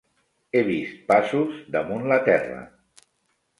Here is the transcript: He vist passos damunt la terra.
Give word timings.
He 0.59 0.63
vist 0.69 1.03
passos 1.11 1.61
damunt 1.77 2.09
la 2.15 2.19
terra. 2.31 2.59